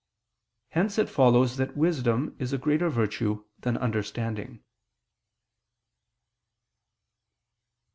[0.69, 4.63] Hence it follows that wisdom is a greater virtue than understanding.